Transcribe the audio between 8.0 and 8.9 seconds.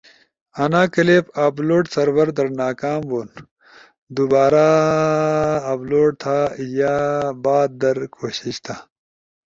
با کوشش تھا۔